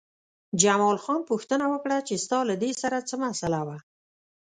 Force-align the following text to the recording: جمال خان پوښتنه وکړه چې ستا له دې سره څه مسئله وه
جمال 0.61 0.97
خان 1.03 1.21
پوښتنه 1.29 1.65
وکړه 1.69 1.97
چې 2.07 2.13
ستا 2.23 2.37
له 2.49 2.55
دې 2.61 2.71
سره 2.81 2.97
څه 3.09 3.15
مسئله 3.25 3.61
وه 3.67 3.77